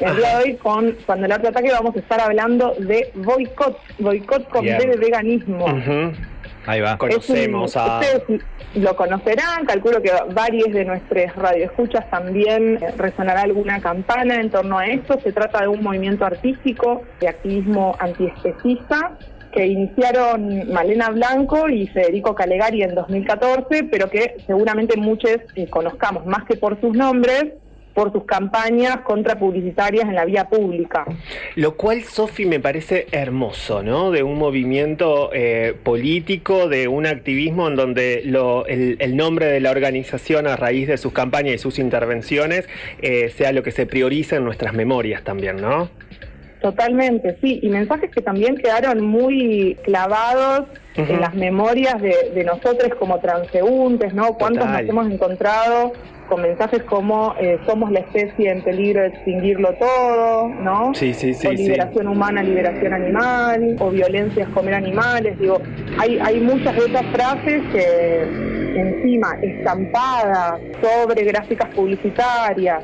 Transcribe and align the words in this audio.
El 0.00 0.16
día 0.16 0.38
de 0.38 0.44
hoy, 0.44 0.54
con 0.56 0.92
Cuando 1.06 1.26
el 1.26 1.32
arte 1.32 1.48
ataque, 1.48 1.70
vamos 1.70 1.96
a 1.96 1.98
estar 1.98 2.20
hablando 2.20 2.74
de 2.78 3.10
boicot, 3.14 3.78
boicot 3.98 4.48
con 4.48 4.64
de 4.64 4.96
veganismo. 4.98 5.66
Ahí 6.66 6.80
va, 6.80 6.98
conocemos 6.98 7.76
a... 7.76 8.00
Ustedes 8.00 8.42
lo 8.74 8.96
conocerán, 8.96 9.64
calculo 9.66 10.02
que 10.02 10.10
varios 10.34 10.72
de 10.72 10.84
nuestros 10.84 11.34
radioescuchas 11.36 12.10
también 12.10 12.82
eh, 12.82 12.92
resonará 12.96 13.42
alguna 13.42 13.80
campana 13.80 14.40
en 14.40 14.50
torno 14.50 14.78
a 14.78 14.86
esto. 14.86 15.18
Se 15.22 15.32
trata 15.32 15.62
de 15.62 15.68
un 15.68 15.82
movimiento 15.82 16.24
artístico 16.24 17.02
de 17.20 17.28
activismo 17.28 17.96
antiespecista 18.00 19.16
que 19.52 19.66
iniciaron 19.66 20.70
Malena 20.70 21.08
Blanco 21.10 21.68
y 21.68 21.86
Federico 21.86 22.34
Calegari 22.34 22.82
en 22.82 22.94
2014, 22.94 23.84
pero 23.84 24.10
que 24.10 24.36
seguramente 24.46 24.98
muchos 24.98 25.38
eh, 25.54 25.66
conozcamos 25.70 26.26
más 26.26 26.44
que 26.44 26.56
por 26.56 26.78
sus 26.80 26.94
nombres, 26.94 27.54
por 27.96 28.12
sus 28.12 28.24
campañas 28.24 28.98
contrapublicitarias 28.98 30.04
en 30.04 30.14
la 30.14 30.26
vía 30.26 30.50
pública. 30.50 31.06
Lo 31.54 31.76
cual, 31.76 32.04
Sofi, 32.04 32.44
me 32.44 32.60
parece 32.60 33.06
hermoso, 33.10 33.82
¿no? 33.82 34.10
De 34.10 34.22
un 34.22 34.36
movimiento 34.36 35.30
eh, 35.32 35.74
político, 35.82 36.68
de 36.68 36.88
un 36.88 37.06
activismo 37.06 37.68
en 37.68 37.76
donde 37.76 38.20
lo, 38.26 38.66
el, 38.66 39.16
nombre 39.16 39.46
de 39.46 39.60
la 39.60 39.70
organización 39.70 40.46
a 40.46 40.56
raíz 40.56 40.88
de 40.88 40.98
sus 40.98 41.14
campañas 41.14 41.54
y 41.54 41.58
sus 41.58 41.78
intervenciones 41.78 42.68
eh, 43.00 43.32
sea 43.34 43.52
lo 43.52 43.62
que 43.62 43.72
se 43.72 43.86
prioriza 43.86 44.36
en 44.36 44.44
nuestras 44.44 44.74
memorias 44.74 45.24
también, 45.24 45.56
¿no? 45.56 45.88
Totalmente, 46.66 47.36
sí, 47.40 47.60
y 47.62 47.68
mensajes 47.68 48.10
que 48.10 48.20
también 48.20 48.56
quedaron 48.56 49.00
muy 49.06 49.76
clavados 49.84 50.64
en 50.96 51.20
las 51.20 51.32
memorias 51.32 51.94
de, 52.02 52.42
nosotros 52.42 52.92
como 52.98 53.20
transeúntes, 53.20 54.12
¿no? 54.14 54.34
¿Cuántos 54.34 54.66
nos 54.66 54.80
hemos 54.80 55.08
encontrado 55.08 55.92
con 56.28 56.42
mensajes 56.42 56.82
como 56.82 57.36
eh, 57.38 57.60
somos 57.66 57.92
la 57.92 58.00
especie 58.00 58.50
en 58.50 58.64
peligro 58.64 59.02
de 59.02 59.08
extinguirlo 59.10 59.74
todo, 59.74 60.48
¿no? 60.48 60.92
Sí, 60.92 61.14
sí, 61.14 61.34
sí. 61.34 61.46
O 61.46 61.52
liberación 61.52 62.08
humana, 62.08 62.42
liberación 62.42 62.92
animal, 62.92 63.76
o 63.78 63.90
violencias 63.90 64.48
comer 64.48 64.74
animales. 64.74 65.38
Digo, 65.38 65.60
hay, 66.00 66.18
hay 66.18 66.40
muchas 66.40 66.74
de 66.74 66.84
esas 66.86 67.06
frases 67.12 67.62
que 67.70 68.56
encima 68.76 69.38
estampadas 69.40 70.60
sobre 70.82 71.22
gráficas 71.22 71.72
publicitarias, 71.76 72.82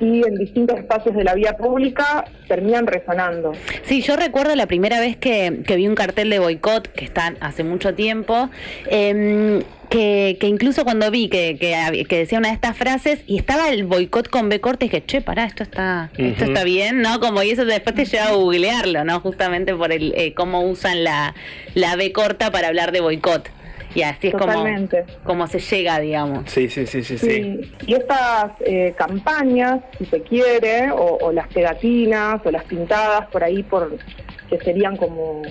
y 0.00 0.26
en 0.26 0.34
distintos 0.36 0.78
espacios 0.78 1.14
de 1.14 1.24
la 1.24 1.34
vía 1.34 1.56
pública 1.56 2.24
terminan 2.48 2.86
resonando. 2.86 3.52
Sí, 3.82 4.02
yo 4.02 4.16
recuerdo 4.16 4.54
la 4.54 4.66
primera 4.66 5.00
vez 5.00 5.16
que, 5.16 5.50
vi 5.50 5.88
un 5.88 5.94
cartel 5.94 6.30
de 6.30 6.38
boicot, 6.38 6.88
que 6.92 7.04
está 7.04 7.34
hace 7.40 7.64
mucho 7.64 7.94
tiempo, 7.94 8.50
em, 8.86 9.62
que, 9.88 10.38
incluso 10.42 10.84
cuando 10.84 11.10
vi 11.10 11.28
que, 11.28 11.56
que, 11.58 12.16
decía 12.16 12.38
una 12.38 12.48
de 12.48 12.54
estas 12.54 12.76
frases 12.76 13.20
y 13.26 13.38
estaba 13.38 13.70
el 13.70 13.84
boicot 13.84 14.28
con 14.28 14.48
B 14.48 14.60
corta, 14.60 14.84
dije, 14.86 15.04
che, 15.04 15.20
pará, 15.20 15.44
esto 15.44 15.62
está, 15.62 16.10
esto 16.16 16.44
está 16.44 16.64
bien, 16.64 17.00
¿no? 17.00 17.20
Como 17.20 17.42
y 17.42 17.50
eso 17.50 17.64
después 17.64 17.94
te 17.94 18.04
lleva 18.04 18.26
a 18.26 18.32
googlearlo, 18.32 19.04
¿no? 19.04 19.20
Justamente 19.20 19.74
por 19.74 19.92
el 19.92 20.12
eh, 20.16 20.34
cómo 20.34 20.62
usan 20.62 21.04
la, 21.04 21.34
la 21.74 21.96
B 21.96 22.12
corta 22.12 22.50
para 22.50 22.68
hablar 22.68 22.92
de 22.92 23.00
boicot. 23.00 23.50
Y 23.94 24.02
así 24.02 24.28
es 24.28 24.34
como, 24.34 24.64
como 25.22 25.46
se 25.46 25.60
llega, 25.60 26.00
digamos. 26.00 26.50
Sí, 26.50 26.68
sí, 26.68 26.86
sí, 26.86 27.04
sí. 27.04 27.16
sí. 27.16 27.72
Y 27.86 27.94
estas 27.94 28.52
eh, 28.60 28.92
campañas, 28.96 29.80
si 29.98 30.06
se 30.06 30.20
quiere, 30.22 30.90
o, 30.90 31.30
las 31.32 31.48
pegatinas, 31.48 32.40
o 32.44 32.50
las 32.50 32.64
pintadas 32.64 33.28
por 33.28 33.44
ahí, 33.44 33.62
por 33.62 33.96
que 34.48 34.58
serían 34.58 34.96
como 34.96 35.42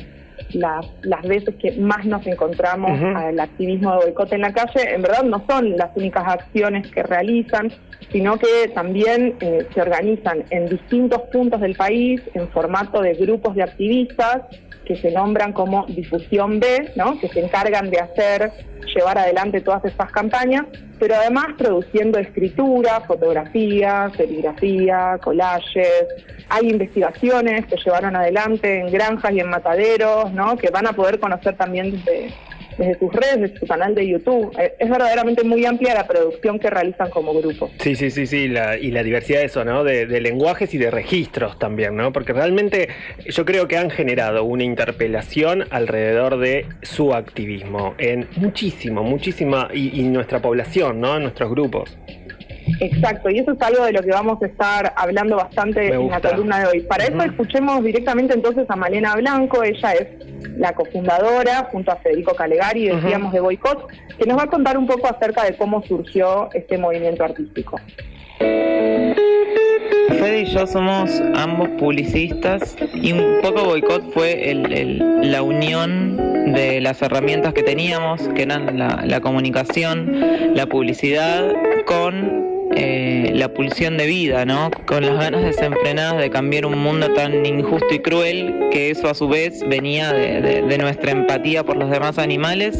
las, 0.51 0.85
las 1.01 1.21
veces 1.23 1.55
que 1.55 1.71
más 1.73 2.05
nos 2.05 2.25
encontramos 2.27 2.91
al 3.15 3.39
activismo 3.39 3.91
de 3.93 4.05
boicot 4.05 4.33
en 4.33 4.41
la 4.41 4.53
calle, 4.53 4.93
en 4.93 5.01
verdad 5.01 5.23
no 5.23 5.43
son 5.49 5.77
las 5.77 5.89
únicas 5.95 6.27
acciones 6.27 6.87
que 6.91 7.01
realizan, 7.01 7.71
sino 8.11 8.37
que 8.37 8.67
también 8.75 9.35
eh, 9.39 9.65
se 9.73 9.81
organizan 9.81 10.43
en 10.51 10.69
distintos 10.69 11.21
puntos 11.31 11.61
del 11.61 11.75
país 11.75 12.21
en 12.33 12.47
formato 12.49 13.01
de 13.01 13.13
grupos 13.13 13.55
de 13.55 13.63
activistas 13.63 14.41
que 14.85 14.95
se 14.97 15.11
nombran 15.11 15.53
como 15.53 15.85
difusión 15.87 16.59
B, 16.59 16.91
¿no? 16.95 17.19
que 17.19 17.27
se 17.29 17.39
encargan 17.39 17.89
de 17.89 17.99
hacer, 17.99 18.51
llevar 18.93 19.17
adelante 19.17 19.61
todas 19.61 19.83
estas 19.85 20.11
campañas, 20.11 20.65
pero 20.99 21.15
además 21.15 21.47
produciendo 21.57 22.19
escritura, 22.19 23.01
fotografía, 23.01 24.11
serigrafía, 24.15 25.17
collages. 25.21 26.05
Hay 26.49 26.69
investigaciones 26.69 27.65
que 27.65 27.77
llevaron 27.77 28.15
adelante 28.15 28.79
en 28.79 28.91
granjas 28.91 29.31
y 29.31 29.39
en 29.39 29.49
mataderos, 29.49 30.31
¿no? 30.33 30.57
que 30.57 30.69
van 30.69 30.87
a 30.87 30.93
poder 30.93 31.19
conocer 31.19 31.55
también 31.55 31.91
desde 31.91 32.33
desde 32.77 32.95
tus 32.95 33.13
redes, 33.13 33.41
desde 33.41 33.59
tu 33.59 33.67
canal 33.67 33.95
de 33.95 34.07
YouTube. 34.07 34.51
Eh, 34.59 34.73
es 34.79 34.89
verdaderamente 34.89 35.43
muy 35.43 35.65
amplia 35.65 35.93
la 35.93 36.07
producción 36.07 36.59
que 36.59 36.69
realizan 36.69 37.09
como 37.09 37.33
grupo. 37.33 37.71
Sí, 37.79 37.95
sí, 37.95 38.11
sí, 38.11 38.27
sí, 38.27 38.37
y 38.43 38.91
la 38.91 39.03
diversidad 39.03 39.39
de 39.39 39.45
eso, 39.45 39.63
¿no? 39.65 39.83
De, 39.83 40.05
lenguajes 40.23 40.73
y 40.73 40.77
de 40.77 40.89
registros 40.89 41.59
también, 41.59 41.95
¿no? 41.95 42.13
Porque 42.13 42.33
realmente 42.33 42.87
yo 43.25 43.45
creo 43.45 43.67
que 43.67 43.77
han 43.77 43.89
generado 43.89 44.43
una 44.43 44.63
interpelación 44.63 45.65
alrededor 45.69 46.37
de 46.37 46.65
su 46.81 47.13
activismo 47.13 47.95
en 47.97 48.27
muchísimo, 48.37 49.03
muchísima, 49.03 49.69
y, 49.73 49.99
y 49.99 50.03
nuestra 50.03 50.41
población, 50.41 51.01
¿no? 51.01 51.17
En 51.17 51.23
nuestros 51.23 51.49
grupos. 51.49 51.97
Exacto, 52.79 53.29
y 53.29 53.39
eso 53.39 53.51
es 53.51 53.61
algo 53.61 53.85
de 53.85 53.93
lo 53.93 54.01
que 54.01 54.11
vamos 54.11 54.41
a 54.41 54.45
estar 54.45 54.93
hablando 54.95 55.37
bastante 55.37 55.93
en 55.93 56.09
la 56.09 56.19
columna 56.19 56.59
de 56.59 56.65
hoy. 56.67 56.79
Para 56.81 57.05
eso 57.05 57.21
escuchemos 57.21 57.83
directamente 57.83 58.33
entonces 58.33 58.65
a 58.69 58.75
Malena 58.75 59.15
Blanco, 59.15 59.63
ella 59.63 59.93
es 59.93 60.07
la 60.57 60.73
cofundadora 60.73 61.69
junto 61.71 61.91
a 61.91 61.95
Federico 61.97 62.35
Calegari, 62.35 62.87
decíamos, 62.87 63.33
de 63.33 63.39
Boicot, 63.39 63.87
que 64.17 64.25
nos 64.25 64.37
va 64.37 64.43
a 64.43 64.47
contar 64.47 64.77
un 64.77 64.87
poco 64.87 65.07
acerca 65.07 65.43
de 65.43 65.55
cómo 65.55 65.83
surgió 65.83 66.49
este 66.53 66.77
movimiento 66.77 67.23
artístico. 67.23 67.79
Fede 70.09 70.41
y 70.41 70.45
yo 70.45 70.67
somos 70.67 71.21
ambos 71.35 71.69
publicistas 71.79 72.75
y 72.93 73.13
un 73.13 73.41
poco 73.41 73.63
boicot 73.63 74.13
fue 74.13 74.53
la 75.23 75.41
unión 75.41 76.53
de 76.53 76.81
las 76.81 77.01
herramientas 77.01 77.53
que 77.53 77.63
teníamos, 77.63 78.21
que 78.29 78.43
eran 78.43 78.77
la 78.77 79.21
comunicación, 79.21 80.55
la 80.55 80.67
publicidad, 80.67 81.51
con 81.85 82.52
eh, 82.75 83.31
la 83.33 83.53
pulsión 83.53 83.97
de 83.97 84.05
vida, 84.05 84.45
¿no? 84.45 84.71
Con 84.85 85.05
las 85.05 85.17
ganas 85.17 85.43
desenfrenadas 85.43 86.21
de 86.21 86.29
cambiar 86.29 86.65
un 86.65 86.79
mundo 86.79 87.13
tan 87.13 87.45
injusto 87.45 87.93
y 87.93 87.99
cruel, 87.99 88.69
que 88.71 88.89
eso 88.89 89.09
a 89.09 89.13
su 89.13 89.27
vez 89.27 89.61
venía 89.67 90.11
de 90.13 90.77
nuestra 90.77 91.11
empatía 91.11 91.63
por 91.63 91.77
los 91.77 91.89
demás 91.89 92.17
animales 92.17 92.79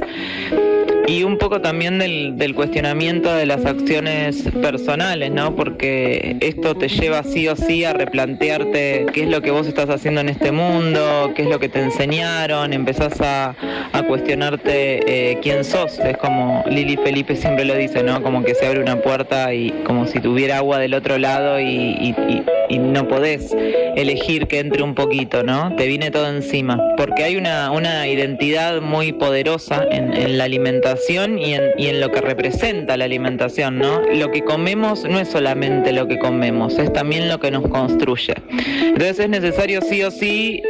y 1.08 1.24
un 1.24 1.38
poco 1.38 1.62
también 1.62 2.00
del, 2.00 2.38
del, 2.38 2.56
cuestionamiento 2.56 3.34
de 3.34 3.46
las 3.46 3.66
acciones 3.66 4.44
personales, 4.62 5.32
¿no? 5.32 5.56
Porque 5.56 6.38
esto 6.40 6.76
te 6.76 6.88
lleva 6.88 7.24
sí 7.24 7.48
o 7.48 7.56
sí 7.56 7.84
a 7.84 7.94
replantearte 7.94 9.06
qué 9.14 9.24
es 9.24 9.30
lo 9.30 9.42
que 9.42 9.52
vos 9.52 9.68
estás 9.68 9.90
haciendo 9.90 10.22
en 10.22 10.30
este 10.30 10.52
mundo, 10.52 11.34
qué 11.36 11.44
es 11.44 11.50
lo 11.50 11.60
que 11.60 11.70
te 11.70 11.82
enseñaron, 11.82 12.74
empezás 12.74 13.20
a, 13.22 13.56
a 13.92 14.04
cuestionarte 14.04 15.32
eh, 15.32 15.40
quién 15.42 15.64
sos. 15.66 16.00
Es 16.00 16.18
como 16.18 16.64
Lili 16.68 16.98
Felipe 16.98 17.36
siempre 17.36 17.66
lo 17.66 17.76
dice, 17.76 18.02
¿no? 18.04 18.22
Como 18.24 18.44
que 18.44 18.56
se 18.56 18.66
abre 18.66 18.80
una 18.80 19.02
puerta 19.02 19.54
y 19.54 19.72
como 19.86 20.08
si 20.08 20.20
tuviera 20.20 20.58
agua 20.58 20.80
del 20.80 20.94
otro 20.94 21.18
lado 21.18 21.60
y, 21.60 21.66
y, 21.66 22.16
y 22.30 22.44
no 22.70 23.08
podés 23.08 23.54
elegir 23.96 24.48
que 24.48 24.60
entre 24.60 24.84
un 24.84 24.96
poquito, 24.96 25.44
¿no? 25.44 25.76
Te 25.76 25.88
viene 25.88 26.12
todo 26.12 26.30
encima. 26.30 26.80
Porque 26.98 27.24
hay 27.24 27.36
una, 27.36 27.72
una 27.72 28.08
identidad 28.08 28.82
muy 28.82 29.14
poderosa 29.14 29.86
en, 29.90 30.14
en 30.14 30.38
la 30.38 30.46
alimentación 30.46 31.38
y 31.38 31.54
en, 31.54 31.64
y 31.78 31.88
en 31.88 32.00
lo 32.00 32.12
que 32.12 32.22
representa 32.22 32.98
la 32.98 33.06
alimentación, 33.06 33.80
¿no? 33.80 34.02
Lo 34.02 34.32
que 34.32 34.42
comemos 34.42 35.04
no 35.04 35.20
es 35.20 35.30
solamente 35.30 35.92
lo 35.92 36.08
que 36.08 36.18
comemos, 36.20 36.78
es 36.78 36.92
también 36.94 37.30
lo 37.30 37.40
que 37.40 37.52
nos 37.52 37.68
construye. 37.68 38.34
Entonces 38.50 39.20
es 39.20 39.30
necesario 39.30 39.82
sí 39.82 40.04
o 40.04 40.12
sí 40.12 40.62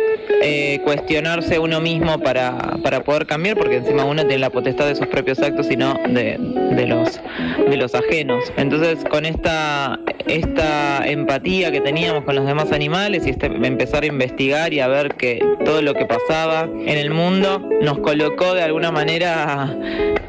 eh, 0.45 0.81
cuestionarse 0.83 1.57
uno 1.57 1.79
mismo 1.79 2.19
para, 2.19 2.57
para 2.83 3.01
poder 3.01 3.25
cambiar, 3.25 3.57
porque 3.57 3.77
encima 3.77 4.03
uno 4.03 4.23
tiene 4.23 4.39
la 4.39 4.49
potestad 4.49 4.87
de 4.87 4.95
sus 4.95 5.07
propios 5.07 5.39
actos 5.39 5.71
y 5.71 5.77
no 5.77 5.93
de, 6.09 6.37
de, 6.75 6.85
los, 6.85 7.21
de 7.69 7.77
los 7.77 7.95
ajenos. 7.95 8.43
Entonces, 8.57 9.05
con 9.09 9.25
esta, 9.25 9.97
esta 10.27 11.07
empatía 11.07 11.71
que 11.71 11.79
teníamos 11.79 12.25
con 12.25 12.35
los 12.35 12.45
demás 12.45 12.73
animales 12.73 13.25
y 13.25 13.29
este, 13.29 13.45
empezar 13.45 14.03
a 14.03 14.07
investigar 14.07 14.73
y 14.73 14.81
a 14.81 14.87
ver 14.89 15.15
que 15.15 15.39
todo 15.63 15.81
lo 15.81 15.93
que 15.93 16.05
pasaba 16.05 16.63
en 16.63 16.97
el 16.97 17.09
mundo 17.11 17.65
nos 17.81 17.99
colocó 17.99 18.53
de 18.53 18.63
alguna 18.63 18.91
manera, 18.91 19.73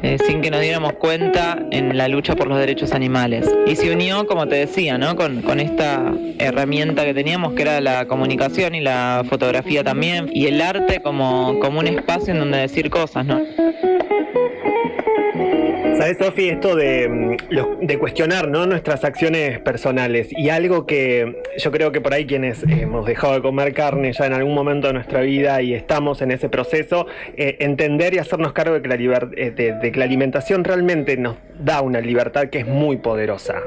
eh, 0.05 0.17
sin 0.27 0.41
que 0.41 0.51
nos 0.51 0.61
diéramos 0.61 0.93
cuenta, 0.93 1.57
en 1.71 1.97
la 1.97 2.07
lucha 2.07 2.35
por 2.35 2.47
los 2.47 2.59
derechos 2.59 2.91
animales. 2.91 3.49
Y 3.65 3.75
se 3.75 3.91
unió, 3.91 4.27
como 4.27 4.47
te 4.47 4.55
decía, 4.55 4.99
¿no? 4.99 5.15
con, 5.15 5.41
con 5.41 5.59
esta 5.59 6.13
herramienta 6.37 7.03
que 7.05 7.15
teníamos, 7.15 7.53
que 7.53 7.63
era 7.63 7.81
la 7.81 8.05
comunicación 8.05 8.75
y 8.75 8.81
la 8.81 9.23
fotografía 9.27 9.83
también 9.83 10.29
y 10.31 10.45
el 10.45 10.61
arte 10.61 11.01
como, 11.01 11.57
como 11.59 11.79
un 11.79 11.87
espacio 11.87 12.33
en 12.33 12.39
donde 12.39 12.59
decir 12.59 12.91
cosas, 12.91 13.25
¿no? 13.25 13.41
¿Sabes, 15.97 16.17
Sofi? 16.17 16.49
Esto 16.49 16.75
de, 16.75 17.07
mm, 17.07 17.85
de 17.85 17.97
cuestionar 17.97 18.49
¿no? 18.49 18.65
nuestras 18.65 19.05
acciones 19.05 19.59
personales 19.59 20.27
y 20.31 20.49
algo 20.49 20.85
que 20.85 21.41
yo 21.57 21.71
creo 21.71 21.93
que 21.93 22.01
por 22.01 22.13
ahí 22.13 22.25
quienes 22.25 22.63
hemos 22.63 23.05
dejado 23.05 23.35
de 23.35 23.41
comer 23.41 23.73
carne 23.73 24.11
ya 24.11 24.25
en 24.25 24.33
algún 24.33 24.53
momento 24.53 24.87
de 24.87 24.93
nuestra 24.93 25.21
vida 25.21 25.61
y 25.61 25.73
estamos 25.73 26.21
en 26.21 26.31
ese 26.31 26.49
proceso, 26.49 27.07
eh, 27.37 27.57
entender 27.59 28.13
y 28.13 28.17
hacernos 28.17 28.51
cargo 28.51 28.75
de 28.75 28.81
que, 28.81 28.87
la 28.89 28.95
eh, 28.95 29.51
de 29.51 29.91
que 29.91 29.99
la 29.99 30.05
alimentación 30.05 30.65
realmente 30.65 31.15
nos 31.15 31.37
da 31.59 31.81
una 31.81 32.01
libertad 32.01 32.47
que 32.47 32.59
es 32.59 32.67
muy 32.67 32.97
poderosa. 32.97 33.61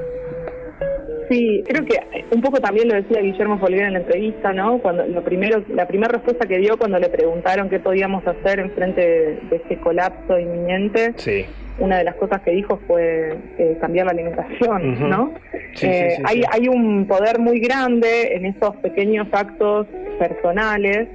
Sí, 1.28 1.62
creo 1.66 1.84
que 1.84 2.00
un 2.30 2.40
poco 2.40 2.60
también 2.60 2.88
lo 2.88 2.94
decía 2.94 3.20
Guillermo 3.20 3.58
Folguera 3.58 3.88
en 3.88 3.94
la 3.94 3.98
entrevista, 4.00 4.52
¿no? 4.52 4.78
Cuando 4.78 5.06
lo 5.06 5.22
primero, 5.22 5.62
la 5.68 5.86
primera 5.86 6.12
respuesta 6.12 6.46
que 6.46 6.58
dio 6.58 6.78
cuando 6.78 6.98
le 6.98 7.08
preguntaron 7.08 7.68
qué 7.68 7.80
podíamos 7.80 8.26
hacer 8.26 8.60
en 8.60 8.70
frente 8.70 9.00
de, 9.00 9.56
este 9.56 9.76
colapso 9.78 10.38
inminente, 10.38 11.12
sí. 11.16 11.44
una 11.78 11.98
de 11.98 12.04
las 12.04 12.14
cosas 12.14 12.40
que 12.42 12.52
dijo 12.52 12.80
fue 12.86 13.36
eh, 13.58 13.76
cambiar 13.80 14.06
la 14.06 14.12
alimentación, 14.12 15.08
¿no? 15.10 15.34
Eh, 15.82 16.16
hay, 16.24 16.42
hay 16.50 16.68
un 16.68 17.06
poder 17.06 17.38
muy 17.38 17.60
grande 17.60 18.34
en 18.34 18.46
esos 18.46 18.76
pequeños 18.76 19.28
actos 19.32 19.86
personales 20.18 21.08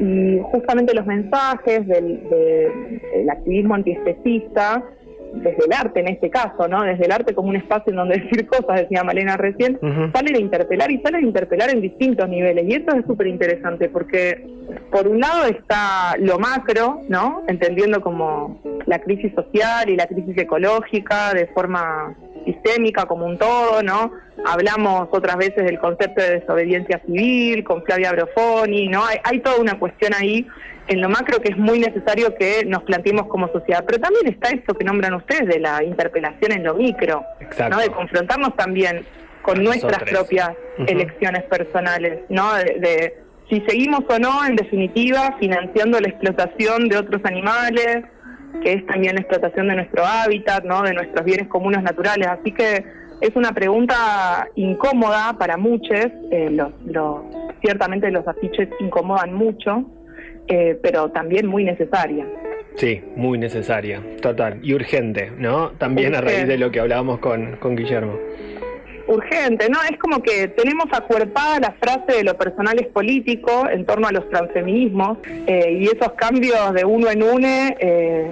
y 0.00 0.40
justamente 0.42 0.94
los 0.94 1.06
mensajes 1.06 1.86
del, 1.86 2.28
del 2.28 3.30
activismo 3.30 3.74
antiespecista 3.74 4.82
desde 5.34 5.64
el 5.64 5.72
arte 5.72 6.00
en 6.00 6.08
este 6.08 6.30
caso, 6.30 6.68
¿no? 6.68 6.82
Desde 6.82 7.04
el 7.04 7.12
arte 7.12 7.34
como 7.34 7.48
un 7.48 7.56
espacio 7.56 7.90
en 7.90 7.96
donde 7.96 8.18
decir 8.20 8.46
cosas, 8.46 8.82
decía 8.82 9.04
Malena 9.04 9.36
recién, 9.36 9.78
salen 10.12 10.36
a 10.36 10.38
interpelar 10.38 10.90
y 10.90 11.00
salen 11.00 11.24
a 11.24 11.26
interpelar 11.26 11.70
en 11.70 11.80
distintos 11.80 12.28
niveles. 12.28 12.64
Y 12.68 12.74
eso 12.74 12.96
es 12.96 13.04
súper 13.06 13.26
interesante 13.26 13.88
porque 13.88 14.46
por 14.90 15.08
un 15.08 15.20
lado 15.20 15.46
está 15.46 16.16
lo 16.18 16.38
macro, 16.38 17.00
¿no? 17.08 17.42
Entendiendo 17.48 18.00
como 18.00 18.60
la 18.86 18.98
crisis 19.00 19.32
social 19.34 19.88
y 19.88 19.96
la 19.96 20.06
crisis 20.06 20.36
ecológica 20.38 21.34
de 21.34 21.46
forma 21.48 22.14
sistémica 22.44 23.06
como 23.06 23.26
un 23.26 23.38
todo, 23.38 23.82
¿no? 23.82 24.12
Hablamos 24.44 25.08
otras 25.10 25.36
veces 25.36 25.64
del 25.64 25.78
concepto 25.78 26.22
de 26.22 26.40
desobediencia 26.40 27.00
civil 27.06 27.64
con 27.64 27.82
Flavia 27.84 28.12
Brofoni, 28.12 28.88
¿no? 28.88 29.04
Hay, 29.04 29.18
hay 29.24 29.40
toda 29.40 29.56
una 29.56 29.78
cuestión 29.78 30.12
ahí 30.14 30.46
en 30.86 31.00
lo 31.00 31.08
macro 31.08 31.40
que 31.40 31.50
es 31.50 31.56
muy 31.56 31.78
necesario 31.78 32.34
que 32.34 32.64
nos 32.66 32.82
planteemos 32.82 33.26
como 33.28 33.48
sociedad. 33.48 33.84
Pero 33.86 34.00
también 34.00 34.26
está 34.28 34.50
esto 34.50 34.74
que 34.74 34.84
nombran 34.84 35.14
ustedes 35.14 35.48
de 35.48 35.60
la 35.60 35.82
interpelación 35.82 36.52
en 36.52 36.64
lo 36.64 36.74
micro, 36.74 37.24
¿no? 37.70 37.78
De 37.78 37.90
confrontarnos 37.90 38.54
también 38.56 39.04
con 39.42 39.62
nuestras 39.62 40.02
propias 40.04 40.50
elecciones 40.86 41.44
personales, 41.44 42.20
¿no? 42.28 42.54
De, 42.54 43.18
si 43.50 43.60
seguimos 43.68 44.00
o 44.08 44.18
no, 44.18 44.44
en 44.46 44.56
definitiva, 44.56 45.36
financiando 45.38 46.00
la 46.00 46.08
explotación 46.08 46.88
de 46.88 46.96
otros 46.96 47.20
animales, 47.24 48.04
que 48.62 48.72
es 48.72 48.86
también 48.86 49.14
la 49.14 49.20
explotación 49.20 49.68
de 49.68 49.76
nuestro 49.76 50.04
hábitat, 50.04 50.64
¿no? 50.64 50.82
De 50.82 50.94
nuestros 50.94 51.24
bienes 51.24 51.48
comunes 51.48 51.82
naturales. 51.82 52.28
Así 52.28 52.52
que 52.52 52.84
es 53.20 53.36
una 53.36 53.52
pregunta 53.52 54.48
incómoda 54.54 55.36
para 55.38 55.56
muchos, 55.56 56.06
eh, 56.30 56.50
los, 56.50 56.72
los, 56.84 57.22
ciertamente 57.62 58.10
los 58.10 58.26
afiches 58.26 58.68
incomodan 58.80 59.32
mucho, 59.32 59.84
eh, 60.48 60.78
pero 60.82 61.10
también 61.10 61.46
muy 61.46 61.64
necesaria. 61.64 62.26
Sí, 62.76 63.02
muy 63.14 63.38
necesaria, 63.38 64.02
total. 64.20 64.58
Y 64.62 64.74
urgente, 64.74 65.30
¿no? 65.38 65.70
También 65.78 66.14
a 66.14 66.20
raíz 66.20 66.46
de 66.48 66.58
lo 66.58 66.70
que 66.70 66.80
hablábamos 66.80 67.20
con, 67.20 67.56
con 67.56 67.76
Guillermo. 67.76 68.18
Urgente, 69.06 69.68
¿no? 69.68 69.78
Es 69.90 69.98
como 69.98 70.22
que 70.22 70.48
tenemos 70.48 70.86
acuerpada 70.92 71.60
la 71.60 71.72
frase 71.72 72.18
de 72.18 72.24
lo 72.24 72.36
personal 72.36 72.78
es 72.78 72.86
político 72.86 73.68
en 73.68 73.84
torno 73.84 74.08
a 74.08 74.12
los 74.12 74.28
transfeminismos 74.30 75.18
eh, 75.46 75.78
y 75.78 75.84
esos 75.84 76.12
cambios 76.12 76.72
de 76.72 76.84
uno 76.84 77.10
en 77.10 77.22
uno 77.22 77.48
eh, 77.78 78.30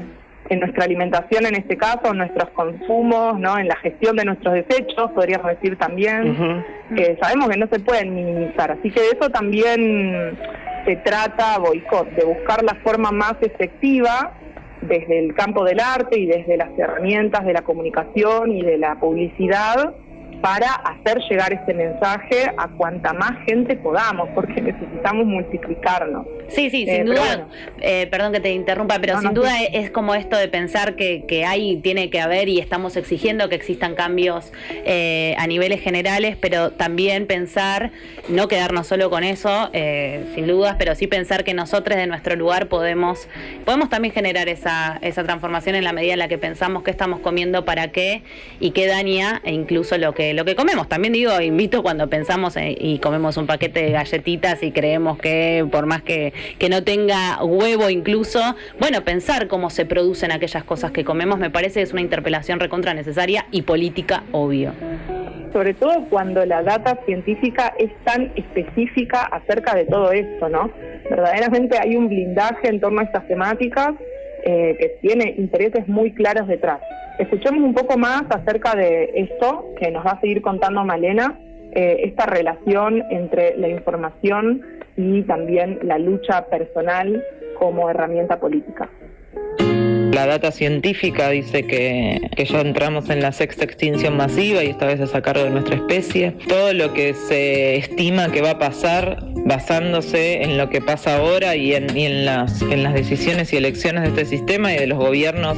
en 0.49 0.61
nuestra 0.61 0.85
alimentación 0.85 1.47
en 1.47 1.55
este 1.57 1.77
caso, 1.77 2.11
en 2.11 2.19
nuestros 2.19 2.51
consumos, 2.51 3.39
¿no? 3.39 3.59
en 3.59 3.69
la 3.69 3.77
gestión 3.77 4.17
de 4.17 4.25
nuestros 4.25 4.55
desechos, 4.55 5.11
podríamos 5.13 5.49
decir 5.49 5.77
también, 5.77 6.65
que 6.95 7.17
sabemos 7.21 7.49
que 7.49 7.57
no 7.57 7.69
se 7.69 7.81
pueden 7.81 8.15
minimizar. 8.15 8.71
Así 8.73 8.91
que 8.91 9.01
de 9.01 9.09
eso 9.19 9.31
también 9.31 10.37
se 10.85 10.97
trata 10.97 11.59
boicot, 11.59 12.11
de 12.11 12.25
buscar 12.25 12.63
la 12.65 12.75
forma 12.83 13.13
más 13.13 13.35
efectiva 13.41 14.33
desde 14.83 15.21
el 15.21 15.35
campo 15.35 15.65
del 15.65 15.81
arte 15.81 16.19
y 16.19 16.27
desde 16.27 16.57
las 16.57 16.77
herramientas 16.77 17.45
de 17.45 17.53
la 17.53 17.63
comunicación 17.63 18.53
y 18.53 18.63
de 18.63 18.79
la 18.79 18.97
publicidad 18.97 19.95
para 20.43 20.73
hacer 20.73 21.21
llegar 21.31 21.53
este 21.53 21.73
mensaje 21.73 22.53
a 22.57 22.67
cuanta 22.69 23.13
más 23.13 23.33
gente 23.47 23.77
podamos, 23.77 24.29
porque 24.35 24.61
necesitamos 24.61 25.25
multiplicarnos. 25.25 26.27
Sí, 26.49 26.69
sí, 26.69 26.85
sin 26.85 26.89
eh, 26.89 27.05
duda, 27.05 27.47
eh, 27.81 28.09
perdón 28.11 28.33
que 28.33 28.41
te 28.41 28.53
interrumpa, 28.53 28.99
pero 29.01 29.21
sin 29.21 29.33
duda 29.35 29.63
es 29.63 29.91
como 29.91 30.15
esto 30.17 30.37
de 30.37 30.49
pensar 30.49 30.97
que, 30.97 31.25
que 31.27 31.45
hay, 31.47 31.77
tiene 31.77 32.11
que 32.11 32.21
haber 32.21 32.49
y 32.49 32.59
estamos 32.59 32.97
exigiendo 32.97 33.49
que 33.49 33.55
existan 33.55 33.95
cambios 33.95 34.53
eh, 34.85 35.37
a 35.39 35.47
niveles 35.47 35.81
generales, 35.81 36.37
pero 36.39 36.73
también 36.73 37.29
pensar, 37.29 37.93
no 38.29 38.49
quedarnos 38.49 38.89
solo 38.89 39.11
con 39.11 39.23
eso, 39.23 39.71
sin 40.35 40.49
dudas, 40.49 40.75
pero 40.77 40.97
sí 40.97 41.07
pensar 41.07 41.45
que 41.45 41.55
nosotros 41.55 41.97
de 41.97 42.09
nuestro 42.09 42.35
lugar 42.35 42.67
podemos, 42.67 43.29
podemos 43.65 43.89
también 43.89 44.13
generar 44.13 44.49
esa, 44.49 44.99
esa 45.03 45.23
transformación 45.23 45.77
en 45.77 45.85
la 45.85 45.93
medida 45.93 46.15
en 46.15 46.19
la 46.19 46.29
que 46.29 46.39
pensamos 46.39 46.83
qué 46.83 46.91
estamos 46.91 47.21
comiendo, 47.21 47.65
para 47.65 47.93
qué 47.93 48.23
y 48.59 48.73
qué 48.73 48.89
daña, 48.89 49.41
e 49.45 49.53
incluso 49.53 49.97
lo 49.99 50.15
que 50.15 50.32
lo 50.33 50.45
que 50.45 50.55
comemos. 50.55 50.89
También 50.89 51.13
digo, 51.13 51.41
invito 51.41 51.83
cuando 51.83 52.09
pensamos 52.09 52.57
y 52.59 52.99
comemos 52.99 53.37
un 53.37 53.47
paquete 53.47 53.83
de 53.83 53.91
galletitas 53.91 54.63
y 54.63 54.73
creemos 54.73 55.19
que 55.19 55.67
por 55.71 55.87
más 55.87 56.03
que, 56.03 56.33
que 56.59 56.69
no 56.69 56.83
tenga 56.83 57.43
huevo 57.43 57.91
incluso, 57.91 58.41
bueno, 58.79 59.03
pensar 59.03 59.49
cómo 59.49 59.71
se 59.71 59.87
producen 59.87 60.33
aquellas 60.33 60.65
cosas 60.65 60.91
que 60.91 61.05
comemos 61.05 61.39
me 61.39 61.51
parece 61.51 61.81
que 61.81 61.83
es 61.83 61.93
una 61.93 62.03
interpelación 62.03 62.61
recontra 62.61 62.95
necesaria 62.95 63.47
y 63.51 63.63
política 63.63 64.25
obvio. 64.33 64.73
Sobre 65.53 65.75
todo 65.75 66.07
cuando 66.09 66.47
la 66.47 66.63
data 66.63 66.99
científica 67.05 67.75
es 67.79 67.91
tan 68.05 68.33
específica 68.37 69.23
acerca 69.25 69.75
de 69.75 69.85
todo 69.85 70.13
esto, 70.13 70.49
¿no? 70.49 70.71
Verdaderamente 71.11 71.77
hay 71.79 71.97
un 71.97 72.09
blindaje 72.09 72.69
en 72.69 72.81
torno 72.81 73.01
a 73.01 73.05
estas 73.05 73.29
temáticas 73.29 73.93
eh, 74.45 74.77
que 74.79 74.89
tiene 75.01 75.35
intereses 75.39 75.87
muy 75.89 76.13
claros 76.13 76.49
detrás. 76.49 76.81
Escuchemos 77.19 77.63
un 77.63 77.75
poco 77.75 77.99
más 77.99 78.25
acerca 78.31 78.75
de 78.75 79.11
esto 79.15 79.75
que 79.79 79.91
nos 79.91 80.05
va 80.05 80.13
a 80.13 80.21
seguir 80.21 80.43
contando 80.43 80.85
Malena, 80.85 81.39
eh, 81.73 82.01
esta 82.05 82.27
relación 82.27 83.03
entre 83.11 83.57
la 83.57 83.69
información 83.69 84.63
y 84.97 85.23
también 85.23 85.79
la 85.83 85.99
lucha 85.99 86.47
personal 86.47 87.23
como 87.59 87.89
herramienta 87.89 88.41
política. 88.41 88.91
La 90.13 90.27
data 90.27 90.53
científica 90.53 91.31
dice 91.31 91.67
que, 91.67 92.21
ya 92.37 92.61
entramos 92.61 93.09
en 93.09 93.23
la 93.23 93.33
sexta 93.33 93.65
extinción 93.65 94.15
masiva 94.15 94.63
y 94.63 94.67
esta 94.69 94.85
vez 94.85 95.01
es 95.01 95.15
a 95.15 95.23
cargo 95.23 95.45
de 95.45 95.51
nuestra 95.51 95.77
especie. 95.77 96.33
Todo 96.49 96.75
lo 96.75 96.93
que 96.93 97.15
se 97.15 97.77
estima 97.77 98.31
que 98.31 98.43
va 98.43 98.51
a 98.51 98.59
pasar 98.59 99.25
basándose 99.47 100.43
en 100.43 100.59
lo 100.59 100.69
que 100.69 100.83
pasa 100.83 101.17
ahora 101.17 101.57
y 101.57 101.75
en, 101.75 102.27
las, 102.27 102.61
en 102.61 102.83
las 102.83 102.93
decisiones 102.93 103.55
y 103.55 103.57
elecciones 103.57 104.03
de 104.03 104.09
este 104.11 104.25
sistema 104.27 104.75
y 104.75 104.77
de 104.77 104.87
los 104.87 104.99
gobiernos 104.99 105.57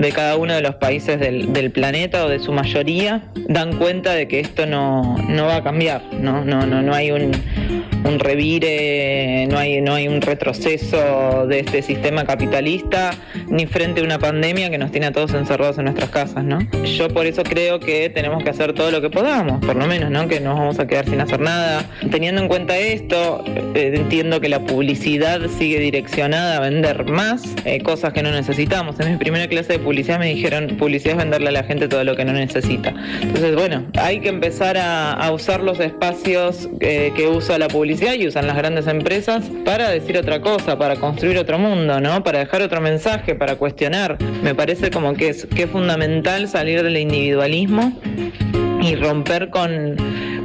de 0.00 0.12
cada 0.12 0.36
uno 0.36 0.54
de 0.54 0.62
los 0.62 0.76
países 0.76 1.20
del, 1.20 1.70
planeta 1.70 2.24
o 2.24 2.28
de 2.28 2.38
su 2.38 2.52
mayoría, 2.52 3.22
dan 3.48 3.76
cuenta 3.76 4.14
de 4.14 4.26
que 4.26 4.40
esto 4.40 4.64
no, 4.64 5.16
no 5.28 5.46
va 5.46 5.56
a 5.56 5.62
cambiar, 5.62 6.02
no, 6.14 6.42
no, 6.44 6.66
no, 6.66 6.82
no 6.82 6.94
hay 6.94 7.10
un 7.10 7.32
un 8.04 8.18
revire, 8.18 9.46
no 9.48 9.58
hay, 9.58 9.80
no 9.80 9.94
hay 9.94 10.08
un 10.08 10.20
retroceso 10.20 11.46
de 11.46 11.60
este 11.60 11.82
sistema 11.82 12.24
capitalista, 12.24 13.10
ni 13.48 13.66
frente 13.66 14.00
a 14.00 14.04
una 14.04 14.18
pandemia 14.18 14.70
que 14.70 14.78
nos 14.78 14.90
tiene 14.90 15.06
a 15.06 15.12
todos 15.12 15.34
encerrados 15.34 15.78
en 15.78 15.84
nuestras 15.84 16.10
casas, 16.10 16.44
¿no? 16.44 16.58
Yo 16.84 17.08
por 17.08 17.26
eso 17.26 17.42
creo 17.42 17.80
que 17.80 18.08
tenemos 18.10 18.42
que 18.42 18.50
hacer 18.50 18.72
todo 18.72 18.90
lo 18.90 19.00
que 19.00 19.10
podamos, 19.10 19.64
por 19.64 19.76
lo 19.76 19.86
menos, 19.86 20.10
¿no? 20.10 20.28
Que 20.28 20.40
no 20.40 20.54
vamos 20.54 20.78
a 20.78 20.86
quedar 20.86 21.08
sin 21.08 21.20
hacer 21.20 21.40
nada. 21.40 21.84
Teniendo 22.10 22.40
en 22.40 22.48
cuenta 22.48 22.76
esto, 22.78 23.44
eh, 23.74 23.92
entiendo 23.94 24.40
que 24.40 24.48
la 24.48 24.60
publicidad 24.60 25.40
sigue 25.58 25.78
direccionada 25.78 26.56
a 26.56 26.60
vender 26.60 27.04
más 27.04 27.44
eh, 27.64 27.82
cosas 27.82 28.12
que 28.12 28.22
no 28.22 28.30
necesitamos. 28.30 28.98
En 29.00 29.12
mi 29.12 29.18
primera 29.18 29.46
clase 29.48 29.74
de 29.74 29.78
publicidad 29.78 29.89
me 30.18 30.26
dijeron, 30.26 30.76
publicidad 30.78 31.12
es 31.12 31.18
venderle 31.18 31.48
a 31.48 31.52
la 31.52 31.64
gente 31.64 31.88
todo 31.88 32.04
lo 32.04 32.16
que 32.16 32.24
no 32.24 32.32
necesita. 32.32 32.94
Entonces, 33.20 33.54
bueno, 33.54 33.86
hay 33.98 34.20
que 34.20 34.28
empezar 34.28 34.76
a, 34.78 35.30
usar 35.32 35.62
los 35.62 35.78
espacios 35.80 36.68
eh, 36.80 37.12
que 37.14 37.28
usa 37.28 37.58
la 37.58 37.68
publicidad 37.68 38.14
y 38.14 38.26
usan 38.26 38.46
las 38.46 38.56
grandes 38.56 38.86
empresas 38.86 39.50
para 39.64 39.88
decir 39.90 40.16
otra 40.16 40.40
cosa, 40.40 40.78
para 40.78 40.96
construir 40.96 41.38
otro 41.38 41.58
mundo, 41.58 42.00
¿no? 42.00 42.22
Para 42.24 42.40
dejar 42.40 42.62
otro 42.62 42.80
mensaje, 42.80 43.34
para 43.34 43.56
cuestionar. 43.56 44.18
Me 44.42 44.54
parece 44.54 44.90
como 44.90 45.14
que 45.14 45.28
es, 45.28 45.46
que 45.46 45.64
es 45.64 45.70
fundamental 45.70 46.48
salir 46.48 46.82
del 46.82 46.96
individualismo 46.96 47.92
y 48.82 48.96
romper 48.96 49.50
con, 49.50 49.96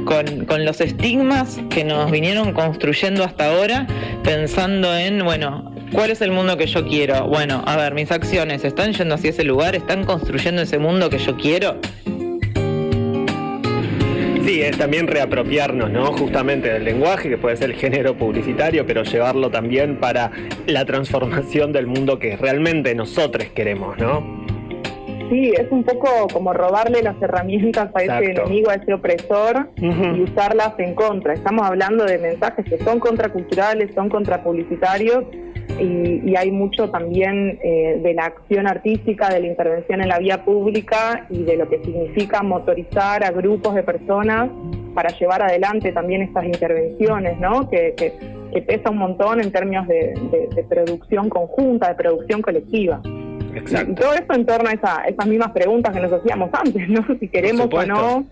con, 0.04 0.64
los 0.64 0.80
estigmas 0.80 1.58
que 1.70 1.84
nos 1.84 2.10
vinieron 2.10 2.52
construyendo 2.52 3.24
hasta 3.24 3.50
ahora, 3.50 3.86
pensando 4.22 4.96
en, 4.96 5.24
bueno, 5.24 5.75
¿Cuál 5.92 6.10
es 6.10 6.20
el 6.20 6.32
mundo 6.32 6.56
que 6.56 6.66
yo 6.66 6.84
quiero? 6.86 7.26
Bueno, 7.28 7.62
a 7.64 7.76
ver, 7.76 7.94
mis 7.94 8.10
acciones 8.10 8.64
están 8.64 8.92
yendo 8.92 9.14
hacia 9.14 9.30
ese 9.30 9.44
lugar, 9.44 9.76
están 9.76 10.04
construyendo 10.04 10.62
ese 10.62 10.78
mundo 10.78 11.08
que 11.08 11.18
yo 11.18 11.36
quiero. 11.36 11.76
Sí, 14.44 14.62
es 14.62 14.76
también 14.78 15.06
reapropiarnos, 15.06 15.90
¿no? 15.90 16.12
Justamente 16.12 16.72
del 16.72 16.84
lenguaje, 16.84 17.28
que 17.28 17.38
puede 17.38 17.56
ser 17.56 17.70
el 17.70 17.76
género 17.76 18.16
publicitario, 18.16 18.84
pero 18.86 19.04
llevarlo 19.04 19.50
también 19.50 19.98
para 19.98 20.30
la 20.66 20.84
transformación 20.84 21.72
del 21.72 21.86
mundo 21.86 22.18
que 22.18 22.36
realmente 22.36 22.94
nosotros 22.94 23.46
queremos, 23.54 23.96
¿no? 23.98 24.44
Sí, 25.30 25.52
es 25.56 25.66
un 25.70 25.82
poco 25.82 26.28
como 26.32 26.52
robarle 26.52 27.02
las 27.02 27.20
herramientas 27.20 27.90
a 27.94 28.02
ese 28.02 28.32
enemigo, 28.32 28.70
a 28.70 28.74
ese 28.74 28.92
opresor 28.92 29.70
y 29.76 30.22
usarlas 30.22 30.74
en 30.78 30.94
contra. 30.94 31.34
Estamos 31.34 31.66
hablando 31.66 32.04
de 32.04 32.18
mensajes 32.18 32.64
que 32.64 32.78
son 32.78 33.00
contraculturales, 33.00 33.92
son 33.94 34.08
contrapublicitarios 34.08 35.24
y, 35.80 36.34
hay 36.36 36.50
mucho 36.50 36.90
también 36.90 37.58
eh, 37.62 38.00
de 38.02 38.14
la 38.14 38.26
acción 38.26 38.66
artística, 38.66 39.28
de 39.28 39.40
la 39.40 39.46
intervención 39.46 40.00
en 40.00 40.08
la 40.08 40.18
vía 40.18 40.44
pública 40.44 41.26
y 41.30 41.44
de 41.44 41.56
lo 41.56 41.68
que 41.68 41.82
significa 41.82 42.42
motorizar 42.42 43.24
a 43.24 43.30
grupos 43.30 43.74
de 43.74 43.82
personas 43.82 44.50
para 44.94 45.10
llevar 45.18 45.42
adelante 45.42 45.92
también 45.92 46.22
estas 46.22 46.44
intervenciones, 46.44 47.38
¿no? 47.38 47.68
Que, 47.68 48.12
pesa 48.66 48.88
un 48.90 48.96
montón 48.96 49.42
en 49.42 49.52
términos 49.52 49.86
de, 49.86 50.14
producción 50.68 51.28
conjunta, 51.28 51.88
de 51.88 51.94
producción 51.94 52.40
colectiva. 52.40 53.02
Exacto. 53.54 53.92
Y 53.92 53.94
todo 53.94 54.14
eso 54.14 54.32
en 54.32 54.46
torno 54.46 54.70
a 54.70 54.72
esas 54.72 55.26
mismas 55.26 55.50
preguntas 55.50 55.94
que 55.94 56.00
nos 56.00 56.12
hacíamos 56.12 56.48
antes, 56.54 56.88
¿no? 56.88 57.04
Si 57.20 57.28
queremos 57.28 57.68
o 57.70 57.84
no 57.84 58.26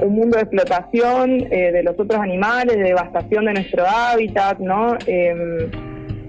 un 0.00 0.14
mundo 0.14 0.36
de 0.36 0.42
explotación 0.42 1.30
eh, 1.50 1.72
de 1.72 1.82
los 1.82 1.98
otros 1.98 2.20
animales, 2.20 2.76
de 2.76 2.84
devastación 2.84 3.46
de 3.46 3.54
nuestro 3.54 3.84
hábitat, 3.86 4.58
¿no? 4.58 4.96
Em, 5.06 5.70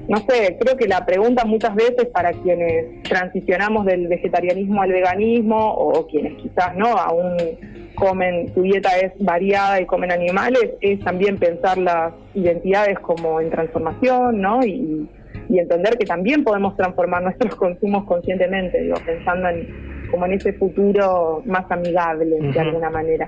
no 0.10 0.18
sé, 0.28 0.58
creo 0.60 0.76
que 0.76 0.88
la 0.88 1.06
pregunta 1.06 1.46
muchas 1.46 1.76
veces 1.76 2.08
para 2.12 2.34
quienes 2.34 3.04
transicionamos 3.04 3.86
del 3.86 4.08
vegetarianismo 4.08 4.82
al 4.82 4.92
veganismo 4.92 5.72
o 5.72 6.08
quienes 6.08 6.34
quizás 6.42 6.76
no 6.76 6.88
aún 6.98 7.38
comen, 7.94 8.52
su 8.56 8.64
dieta 8.64 8.90
es 8.98 9.12
variada 9.20 9.80
y 9.80 9.86
comen 9.86 10.12
animales, 10.12 10.72
es 10.82 11.00
también 11.02 11.38
pensar 11.38 11.78
las 11.78 12.14
identidades 12.34 12.98
como 13.00 13.40
en 13.40 13.52
transformación, 13.52 14.42
¿no? 14.42 14.66
Y, 14.66 15.08
entender 15.50 15.98
que 15.98 16.06
también 16.06 16.44
podemos 16.44 16.76
transformar 16.78 17.22
nuestros 17.24 17.56
consumos 17.64 18.06
conscientemente, 18.06 18.82
digo, 18.82 18.96
pensando 19.06 19.50
en 19.50 19.90
como 20.10 20.26
en 20.26 20.34
ese 20.34 20.54
futuro 20.54 21.42
más 21.46 21.70
amigable 21.70 22.38
de 22.40 22.60
alguna 22.60 22.90
manera. 22.90 23.28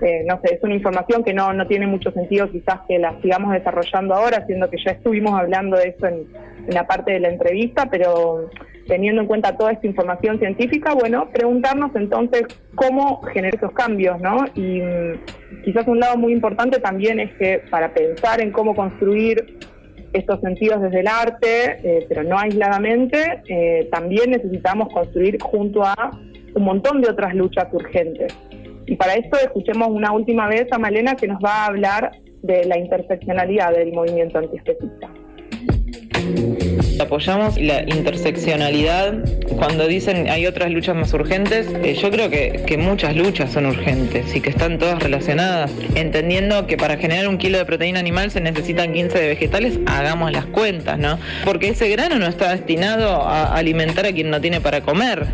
Eh, 0.00 0.24
no 0.26 0.40
sé, 0.42 0.54
es 0.54 0.62
una 0.62 0.74
información 0.74 1.24
que 1.24 1.32
no, 1.32 1.52
no 1.52 1.66
tiene 1.66 1.86
mucho 1.86 2.12
sentido 2.12 2.50
quizás 2.50 2.80
que 2.86 2.98
la 2.98 3.20
sigamos 3.20 3.52
desarrollando 3.52 4.14
ahora, 4.14 4.46
siendo 4.46 4.70
que 4.70 4.76
ya 4.84 4.92
estuvimos 4.92 5.38
hablando 5.38 5.76
de 5.76 5.88
eso 5.88 6.06
en, 6.06 6.26
la 6.68 6.86
parte 6.86 7.12
de 7.12 7.20
la 7.20 7.28
entrevista, 7.28 7.88
pero 7.90 8.50
teniendo 8.86 9.22
en 9.22 9.26
cuenta 9.26 9.56
toda 9.56 9.72
esta 9.72 9.86
información 9.86 10.38
científica, 10.38 10.92
bueno, 10.94 11.28
preguntarnos 11.32 11.96
entonces 11.96 12.42
cómo 12.74 13.22
generar 13.22 13.54
esos 13.54 13.72
cambios, 13.72 14.20
¿no? 14.20 14.44
Y 14.54 14.82
mm, 14.82 15.62
quizás 15.64 15.86
un 15.88 15.98
lado 15.98 16.18
muy 16.18 16.32
importante 16.32 16.78
también 16.78 17.20
es 17.20 17.32
que 17.34 17.62
para 17.70 17.94
pensar 17.94 18.42
en 18.42 18.50
cómo 18.52 18.74
construir 18.74 19.58
estos 20.12 20.40
sentidos 20.40 20.82
desde 20.82 21.00
el 21.00 21.06
arte, 21.06 21.80
eh, 21.82 22.06
pero 22.08 22.22
no 22.22 22.38
aisladamente, 22.38 23.42
eh, 23.48 23.88
también 23.90 24.30
necesitamos 24.30 24.92
construir 24.92 25.38
junto 25.40 25.84
a 25.84 26.10
un 26.54 26.62
montón 26.62 27.00
de 27.00 27.10
otras 27.10 27.34
luchas 27.34 27.66
urgentes. 27.72 28.34
Y 28.88 28.96
para 28.96 29.14
esto 29.14 29.36
escuchemos 29.38 29.88
una 29.90 30.12
última 30.12 30.48
vez 30.48 30.66
a 30.72 30.78
Malena 30.78 31.14
que 31.14 31.28
nos 31.28 31.42
va 31.44 31.64
a 31.64 31.66
hablar 31.66 32.10
de 32.42 32.64
la 32.64 32.78
interseccionalidad 32.78 33.72
del 33.74 33.92
movimiento 33.92 34.38
antiespecista. 34.38 35.10
Apoyamos 37.08 37.56
la 37.56 37.84
interseccionalidad. 37.84 39.14
Cuando 39.56 39.86
dicen 39.86 40.28
hay 40.28 40.44
otras 40.44 40.70
luchas 40.70 40.94
más 40.94 41.10
urgentes, 41.14 41.66
eh, 41.82 41.94
yo 41.94 42.10
creo 42.10 42.28
que, 42.28 42.76
muchas 42.78 43.16
luchas 43.16 43.50
son 43.50 43.64
urgentes 43.64 44.36
y 44.36 44.42
que 44.42 44.50
están 44.50 44.78
todas 44.78 45.02
relacionadas. 45.02 45.70
Entendiendo 45.94 46.66
que 46.66 46.76
para 46.76 46.98
generar 46.98 47.26
un 47.26 47.38
kilo 47.38 47.56
de 47.56 47.64
proteína 47.64 47.98
animal 47.98 48.30
se 48.30 48.42
necesitan 48.42 48.92
15 48.92 49.18
de 49.20 49.26
vegetales, 49.26 49.80
hagamos 49.86 50.32
las 50.32 50.44
cuentas, 50.44 50.98
¿no? 50.98 51.18
Porque 51.46 51.70
ese 51.70 51.88
grano 51.88 52.18
no 52.18 52.26
está 52.26 52.50
destinado 52.50 53.22
a 53.22 53.54
alimentar 53.56 54.04
a 54.04 54.12
quien 54.12 54.28
no 54.28 54.42
tiene 54.42 54.60
para 54.60 54.82
comer. 54.82 55.26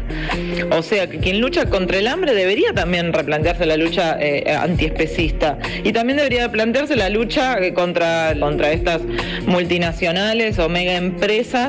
O 0.71 0.81
sea, 0.81 1.09
que 1.09 1.19
quien 1.19 1.41
lucha 1.41 1.67
contra 1.67 1.99
el 1.99 2.07
hambre 2.07 2.35
debería 2.35 2.73
también 2.73 3.13
replantearse 3.13 3.67
la 3.67 3.77
lucha 3.77 4.17
eh, 4.21 4.45
antiespecista. 4.55 5.59
Y 5.83 5.93
también 5.93 6.19
debería 6.19 6.53
plantearse 6.53 6.95
la 6.95 7.11
lucha 7.11 7.59
eh, 7.59 7.75
contra, 7.75 8.33
contra 8.39 8.71
estas 8.71 9.03
multinacionales 9.47 10.61
o 10.61 10.69
mega 10.69 10.95
empresas 10.95 11.64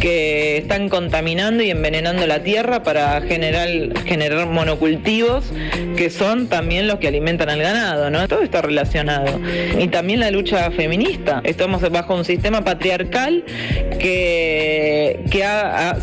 que 0.00 0.58
están 0.58 0.88
contaminando 0.88 1.62
y 1.62 1.70
envenenando 1.70 2.26
la 2.26 2.42
tierra 2.42 2.82
para 2.82 3.20
generar, 3.22 3.68
generar 4.04 4.46
monocultivos 4.46 5.52
que 5.96 6.10
son 6.10 6.48
también 6.48 6.86
los 6.86 6.98
que 6.98 7.08
alimentan 7.08 7.48
al 7.48 7.60
ganado, 7.60 8.10
¿no? 8.10 8.26
Todo 8.28 8.42
está 8.42 8.62
relacionado. 8.62 9.40
Y 9.78 9.88
también 9.88 10.20
la 10.20 10.30
lucha 10.30 10.70
feminista. 10.70 11.40
Estamos 11.44 11.88
bajo 11.90 12.14
un 12.14 12.24
sistema 12.24 12.64
patriarcal 12.64 13.44
que, 13.98 15.01
que 15.30 15.40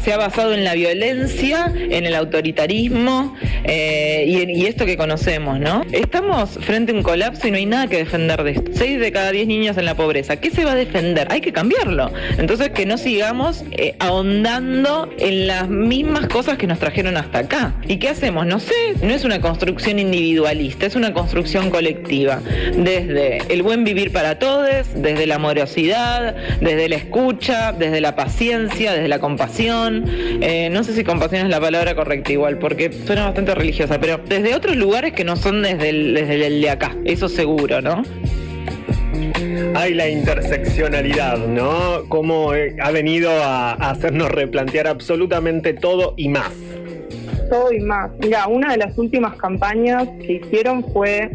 se 0.03 0.13
ha 0.13 0.17
basado 0.17 0.53
en 0.53 0.63
la 0.63 0.73
violencia, 0.73 1.71
en 1.75 2.05
el 2.05 2.15
autoritarismo 2.15 3.35
eh, 3.63 4.23
y, 4.27 4.59
y, 4.59 4.65
esto 4.65 4.85
que 4.85 4.97
conocemos, 4.97 5.59
¿no? 5.59 5.83
Estamos 5.91 6.51
frente 6.61 6.91
a 6.91 6.95
un 6.95 7.03
colapso 7.03 7.47
y 7.47 7.51
no 7.51 7.57
hay 7.57 7.65
nada 7.65 7.87
que 7.87 7.97
defender 7.97 8.43
de 8.43 8.51
esto. 8.51 8.71
Seis 8.73 8.99
de 8.99 9.11
cada 9.11 9.31
diez 9.31 9.47
niños 9.47 9.77
en 9.77 9.85
la 9.85 9.95
pobreza. 9.95 10.37
¿Qué 10.37 10.51
se 10.51 10.65
va 10.65 10.71
a 10.71 10.75
defender? 10.75 11.27
Hay 11.31 11.41
que 11.41 11.51
cambiarlo. 11.51 12.11
Entonces, 12.37 12.69
que 12.69 12.85
no 12.85 12.97
sigamos 12.97 13.63
eh, 13.71 13.95
ahondando 13.99 15.09
en 15.17 15.47
las 15.47 15.69
mismas 15.69 16.27
cosas 16.27 16.57
que 16.57 16.67
nos 16.67 16.79
trajeron 16.79 17.17
hasta 17.17 17.39
acá. 17.39 17.75
¿Y 17.87 17.97
qué 17.97 18.09
hacemos? 18.09 18.45
No 18.45 18.59
sé, 18.59 18.73
no 19.01 19.13
es 19.13 19.23
una 19.23 19.41
construcción 19.41 19.99
individualista, 19.99 20.85
es 20.85 20.95
una 20.95 21.13
construcción 21.13 21.69
colectiva. 21.69 22.41
Desde 22.75 23.41
el 23.49 23.63
buen 23.63 23.83
vivir 23.83 24.11
para 24.11 24.39
todos, 24.39 24.69
desde 24.95 25.27
la 25.27 25.35
amorosidad, 25.35 26.35
desde 26.61 26.89
la 26.89 26.95
escucha, 26.95 27.73
desde 27.73 28.01
la 28.01 28.15
paciencia, 28.15 28.93
desde 28.93 29.08
la 29.09 29.19
compasión. 29.19 30.05
Eh, 30.41 30.69
no 30.71 30.83
sé 30.83 30.93
si 30.93 31.03
compasión 31.03 31.43
es 31.43 31.49
la 31.49 31.59
palabra 31.59 31.95
correcta 31.95 32.31
igual, 32.31 32.57
porque 32.59 32.91
suena 32.91 33.25
bastante 33.25 33.55
religiosa, 33.55 33.99
pero 33.99 34.17
desde 34.17 34.55
otros 34.55 34.75
lugares 34.75 35.13
que 35.13 35.23
no 35.23 35.35
son 35.35 35.63
desde 35.63 35.89
el, 35.89 36.13
desde 36.13 36.45
el 36.45 36.61
de 36.61 36.69
acá, 36.69 36.95
eso 37.05 37.27
seguro, 37.27 37.81
¿no? 37.81 38.03
hay 39.75 39.93
la 39.93 40.09
interseccionalidad, 40.09 41.37
¿no? 41.37 42.03
Cómo 42.09 42.53
eh, 42.53 42.75
ha 42.81 42.91
venido 42.91 43.31
a, 43.31 43.73
hacernos 43.73 44.29
replantear 44.29 44.87
absolutamente 44.87 45.73
todo 45.73 46.13
y 46.17 46.29
más. 46.29 46.51
Todo 47.49 47.71
y 47.71 47.79
más. 47.79 48.11
Mira, 48.19 48.47
una 48.47 48.71
de 48.71 48.77
las 48.77 48.97
últimas 48.97 49.35
campañas 49.37 50.07
que 50.19 50.33
hicieron 50.33 50.83
fue 50.91 51.29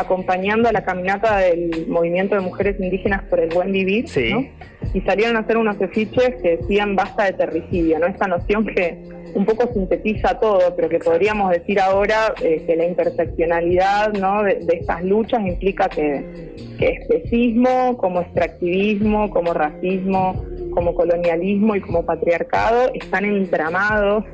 acompañando 0.00 0.68
a 0.68 0.72
la 0.72 0.84
caminata 0.84 1.38
del 1.38 1.86
movimiento 1.88 2.34
de 2.34 2.40
mujeres 2.40 2.80
indígenas 2.80 3.24
por 3.24 3.40
el 3.40 3.50
buen 3.50 3.72
vivir, 3.72 4.06
¿no? 4.30 4.46
y 4.94 5.00
salieron 5.02 5.36
a 5.36 5.40
hacer 5.40 5.56
unos 5.56 5.80
afiches 5.80 6.36
que 6.42 6.56
decían 6.56 6.96
basta 6.96 7.24
de 7.24 7.32
terricidio, 7.34 7.98
¿no? 7.98 8.06
Esta 8.06 8.26
noción 8.26 8.64
que 8.66 8.98
un 9.34 9.44
poco 9.44 9.70
sintetiza 9.72 10.40
todo, 10.40 10.74
pero 10.74 10.88
que 10.88 10.98
podríamos 10.98 11.50
decir 11.50 11.80
ahora 11.80 12.34
eh, 12.42 12.62
que 12.66 12.76
la 12.76 12.86
interseccionalidad 12.86 14.12
¿no? 14.14 14.42
de, 14.42 14.58
estas 14.72 15.04
luchas 15.04 15.40
implica 15.46 15.88
que, 15.88 16.54
que 16.78 16.88
especismo, 16.88 17.96
como 17.98 18.20
extractivismo, 18.20 19.30
como 19.30 19.52
racismo, 19.52 20.44
como 20.70 20.94
colonialismo 20.94 21.76
y 21.76 21.80
como 21.80 22.04
patriarcado 22.04 22.90
están 22.94 23.24
entramados 23.24 24.24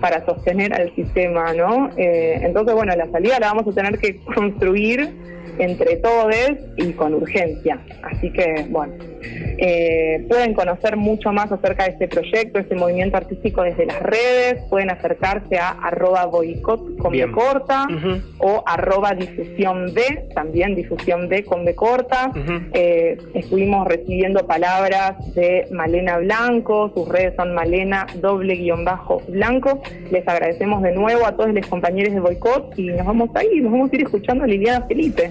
para 0.00 0.24
sostener 0.24 0.72
al 0.72 0.94
sistema, 0.94 1.52
¿no? 1.52 1.90
Eh, 1.96 2.40
entonces, 2.42 2.74
bueno, 2.74 2.94
la 2.96 3.10
salida 3.10 3.38
la 3.38 3.52
vamos 3.52 3.66
a 3.68 3.72
tener 3.72 3.98
que 3.98 4.16
construir 4.20 5.10
entre 5.58 5.96
todos 5.96 6.34
y 6.76 6.92
con 6.92 7.14
urgencia. 7.14 7.78
Así 8.02 8.32
que, 8.32 8.66
bueno, 8.70 8.94
eh, 9.62 10.24
pueden 10.26 10.54
conocer 10.54 10.96
mucho 10.96 11.32
más 11.32 11.52
acerca 11.52 11.84
de 11.84 11.90
este 11.90 12.08
proyecto, 12.08 12.58
este 12.58 12.74
movimiento 12.74 13.18
artístico 13.18 13.62
desde 13.62 13.84
las 13.84 14.00
redes, 14.00 14.62
pueden 14.70 14.88
acercarse 14.90 15.58
a 15.58 15.68
arroba 15.68 16.24
boicot 16.24 16.96
con 16.96 17.12
B 17.12 17.30
corta 17.30 17.86
o 18.38 18.62
arroba 18.64 19.12
difusión 19.12 19.92
de, 19.92 20.28
también 20.34 20.74
difusión 20.74 21.28
de 21.28 21.44
con 21.44 21.66
B 21.66 21.74
corta. 21.74 22.32
Eh, 22.72 23.18
estuvimos 23.34 23.86
recibiendo 23.86 24.46
palabras 24.46 25.34
de 25.34 25.68
Malena 25.70 26.16
Blanco, 26.16 26.90
sus 26.94 27.06
redes 27.06 27.34
son 27.36 27.54
Malena 27.54 28.06
doble 28.14 28.54
guion 28.54 28.86
bajo 28.86 29.20
blanco. 29.28 29.82
Les 30.10 30.26
agradecemos 30.26 30.82
de 30.82 30.92
nuevo 30.92 31.26
a 31.26 31.36
todos 31.36 31.52
los 31.52 31.66
compañeros 31.66 32.14
de 32.14 32.20
boicot 32.20 32.78
y 32.78 32.86
nos 32.86 33.04
vamos 33.04 33.28
a 33.34 33.44
ir, 33.44 33.62
nos 33.62 33.72
vamos 33.72 33.92
a 33.92 33.96
ir 33.96 34.02
escuchando 34.04 34.44
a 34.44 34.46
Liliana 34.46 34.86
Felipe. 34.86 35.30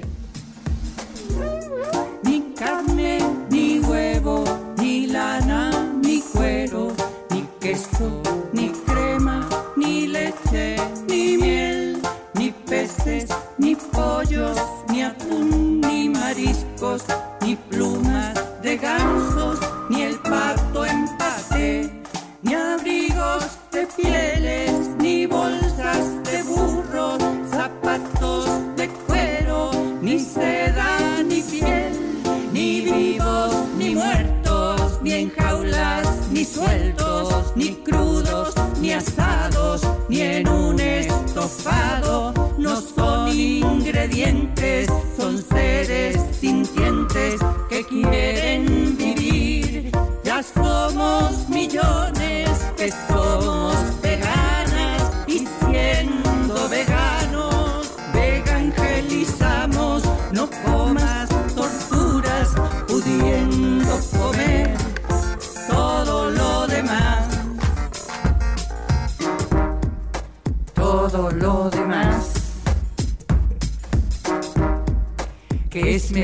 this. 44.60 45.09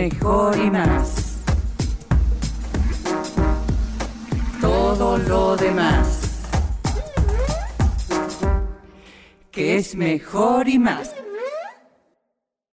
Mejor 0.10 0.56
y 0.60 0.70
más. 0.70 1.38
Todo 4.62 5.18
lo 5.18 5.56
demás, 5.56 6.08
que 9.52 9.78
es 9.78 9.96
mejor 9.96 10.68
y 10.68 10.78
más. 10.78 11.15